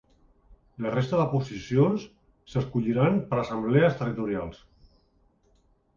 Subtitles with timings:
[0.85, 2.07] La resta de posicions
[2.53, 4.63] s’escolliran per assemblees territorials.